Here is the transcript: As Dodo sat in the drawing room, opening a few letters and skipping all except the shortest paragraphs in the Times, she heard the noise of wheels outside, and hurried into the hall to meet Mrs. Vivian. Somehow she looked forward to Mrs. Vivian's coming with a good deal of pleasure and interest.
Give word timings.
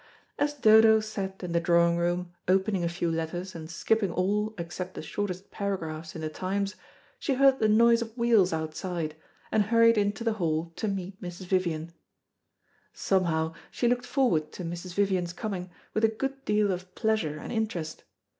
As 0.39 0.55
Dodo 0.55 0.99
sat 0.99 1.43
in 1.43 1.51
the 1.51 1.59
drawing 1.59 1.95
room, 1.95 2.33
opening 2.47 2.83
a 2.83 2.89
few 2.89 3.11
letters 3.11 3.53
and 3.53 3.69
skipping 3.69 4.09
all 4.11 4.55
except 4.57 4.95
the 4.95 5.03
shortest 5.03 5.51
paragraphs 5.51 6.15
in 6.15 6.21
the 6.21 6.29
Times, 6.29 6.73
she 7.19 7.35
heard 7.35 7.59
the 7.59 7.67
noise 7.67 8.01
of 8.01 8.17
wheels 8.17 8.51
outside, 8.51 9.13
and 9.51 9.61
hurried 9.65 9.99
into 9.99 10.23
the 10.23 10.33
hall 10.41 10.73
to 10.77 10.87
meet 10.87 11.21
Mrs. 11.21 11.45
Vivian. 11.45 11.91
Somehow 12.93 13.53
she 13.69 13.87
looked 13.87 14.07
forward 14.07 14.51
to 14.53 14.63
Mrs. 14.63 14.95
Vivian's 14.95 15.33
coming 15.33 15.69
with 15.93 16.03
a 16.03 16.07
good 16.07 16.45
deal 16.45 16.71
of 16.71 16.95
pleasure 16.95 17.37
and 17.37 17.51
interest. 17.53 18.03